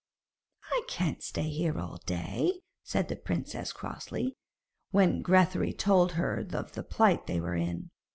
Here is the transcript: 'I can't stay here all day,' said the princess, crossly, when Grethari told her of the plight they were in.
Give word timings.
'I 0.71 0.81
can't 0.87 1.21
stay 1.21 1.47
here 1.49 1.79
all 1.79 1.97
day,' 2.07 2.61
said 2.81 3.07
the 3.07 3.15
princess, 3.15 3.71
crossly, 3.71 4.35
when 4.89 5.21
Grethari 5.21 5.73
told 5.73 6.13
her 6.13 6.39
of 6.53 6.71
the 6.71 6.81
plight 6.81 7.27
they 7.27 7.39
were 7.39 7.53
in. 7.55 7.91